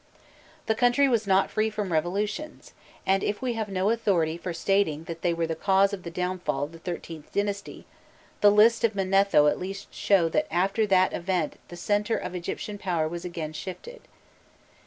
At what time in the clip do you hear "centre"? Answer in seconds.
11.77-12.17